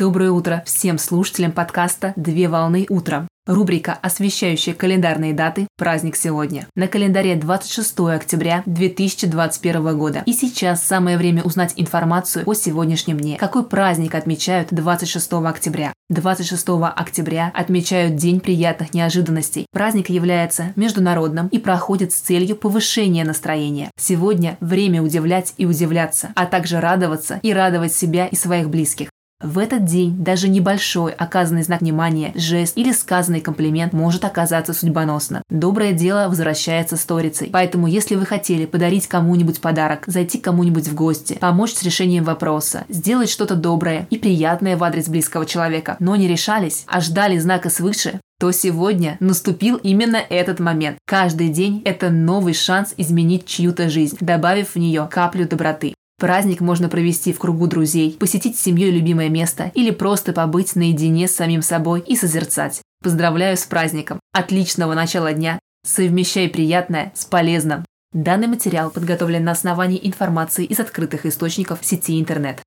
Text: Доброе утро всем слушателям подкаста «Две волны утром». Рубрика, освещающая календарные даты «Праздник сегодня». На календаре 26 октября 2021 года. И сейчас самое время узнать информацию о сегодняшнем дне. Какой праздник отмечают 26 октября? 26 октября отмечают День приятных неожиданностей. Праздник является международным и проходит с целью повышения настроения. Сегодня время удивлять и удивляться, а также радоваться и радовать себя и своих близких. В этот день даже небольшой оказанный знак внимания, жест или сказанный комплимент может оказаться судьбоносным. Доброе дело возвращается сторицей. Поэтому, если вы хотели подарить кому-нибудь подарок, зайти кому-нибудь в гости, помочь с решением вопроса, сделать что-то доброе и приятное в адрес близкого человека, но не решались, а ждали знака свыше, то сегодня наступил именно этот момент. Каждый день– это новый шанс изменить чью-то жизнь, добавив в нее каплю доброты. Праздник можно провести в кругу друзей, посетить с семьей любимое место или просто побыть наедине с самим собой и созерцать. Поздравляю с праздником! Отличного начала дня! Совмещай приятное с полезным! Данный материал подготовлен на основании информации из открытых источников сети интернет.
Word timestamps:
Доброе 0.00 0.30
утро 0.30 0.62
всем 0.64 0.96
слушателям 0.96 1.50
подкаста 1.50 2.12
«Две 2.14 2.48
волны 2.48 2.86
утром». 2.88 3.26
Рубрика, 3.48 3.98
освещающая 4.00 4.72
календарные 4.72 5.32
даты 5.32 5.66
«Праздник 5.76 6.14
сегодня». 6.14 6.68
На 6.76 6.86
календаре 6.86 7.34
26 7.34 7.98
октября 8.14 8.62
2021 8.66 9.98
года. 9.98 10.22
И 10.24 10.34
сейчас 10.34 10.84
самое 10.84 11.18
время 11.18 11.42
узнать 11.42 11.72
информацию 11.74 12.48
о 12.48 12.54
сегодняшнем 12.54 13.18
дне. 13.18 13.38
Какой 13.38 13.64
праздник 13.64 14.14
отмечают 14.14 14.68
26 14.70 15.32
октября? 15.32 15.92
26 16.10 16.68
октября 16.94 17.50
отмечают 17.52 18.14
День 18.14 18.38
приятных 18.38 18.94
неожиданностей. 18.94 19.66
Праздник 19.72 20.10
является 20.10 20.74
международным 20.76 21.48
и 21.48 21.58
проходит 21.58 22.12
с 22.12 22.20
целью 22.20 22.54
повышения 22.54 23.24
настроения. 23.24 23.90
Сегодня 23.98 24.58
время 24.60 25.02
удивлять 25.02 25.54
и 25.56 25.66
удивляться, 25.66 26.28
а 26.36 26.46
также 26.46 26.78
радоваться 26.78 27.40
и 27.42 27.52
радовать 27.52 27.92
себя 27.92 28.28
и 28.28 28.36
своих 28.36 28.70
близких. 28.70 29.08
В 29.40 29.58
этот 29.58 29.84
день 29.84 30.16
даже 30.18 30.48
небольшой 30.48 31.12
оказанный 31.12 31.62
знак 31.62 31.80
внимания, 31.80 32.32
жест 32.34 32.76
или 32.76 32.90
сказанный 32.90 33.40
комплимент 33.40 33.92
может 33.92 34.24
оказаться 34.24 34.74
судьбоносным. 34.74 35.44
Доброе 35.48 35.92
дело 35.92 36.28
возвращается 36.28 36.96
сторицей. 36.96 37.48
Поэтому, 37.52 37.86
если 37.86 38.16
вы 38.16 38.26
хотели 38.26 38.66
подарить 38.66 39.06
кому-нибудь 39.06 39.60
подарок, 39.60 40.02
зайти 40.06 40.38
кому-нибудь 40.38 40.88
в 40.88 40.94
гости, 40.96 41.38
помочь 41.40 41.74
с 41.74 41.84
решением 41.84 42.24
вопроса, 42.24 42.84
сделать 42.88 43.30
что-то 43.30 43.54
доброе 43.54 44.08
и 44.10 44.18
приятное 44.18 44.76
в 44.76 44.82
адрес 44.82 45.08
близкого 45.08 45.46
человека, 45.46 45.96
но 46.00 46.16
не 46.16 46.26
решались, 46.26 46.82
а 46.88 47.00
ждали 47.00 47.38
знака 47.38 47.70
свыше, 47.70 48.20
то 48.40 48.50
сегодня 48.50 49.16
наступил 49.20 49.76
именно 49.76 50.16
этот 50.16 50.58
момент. 50.58 50.98
Каждый 51.04 51.48
день– 51.48 51.82
это 51.84 52.10
новый 52.10 52.54
шанс 52.54 52.92
изменить 52.96 53.46
чью-то 53.46 53.88
жизнь, 53.88 54.16
добавив 54.20 54.74
в 54.74 54.78
нее 54.80 55.08
каплю 55.08 55.46
доброты. 55.46 55.94
Праздник 56.18 56.60
можно 56.60 56.88
провести 56.88 57.32
в 57.32 57.38
кругу 57.38 57.68
друзей, 57.68 58.16
посетить 58.18 58.58
с 58.58 58.62
семьей 58.62 58.90
любимое 58.90 59.28
место 59.28 59.70
или 59.74 59.92
просто 59.92 60.32
побыть 60.32 60.74
наедине 60.74 61.28
с 61.28 61.36
самим 61.36 61.62
собой 61.62 62.00
и 62.00 62.16
созерцать. 62.16 62.82
Поздравляю 63.04 63.56
с 63.56 63.64
праздником! 63.64 64.18
Отличного 64.32 64.94
начала 64.94 65.32
дня! 65.32 65.60
Совмещай 65.86 66.48
приятное 66.48 67.12
с 67.14 67.24
полезным! 67.24 67.84
Данный 68.12 68.48
материал 68.48 68.90
подготовлен 68.90 69.44
на 69.44 69.52
основании 69.52 70.00
информации 70.02 70.64
из 70.64 70.80
открытых 70.80 71.24
источников 71.24 71.78
сети 71.82 72.18
интернет. 72.18 72.62